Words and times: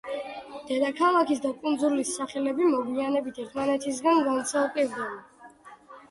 დედაქალაქის 0.67 1.41
და 1.41 1.49
კუნძულის 1.65 2.13
სახელები 2.19 2.69
მოგვიანებით 2.69 3.37
ერთმანეთისგან 3.43 4.23
განცალკევდა. 4.29 5.05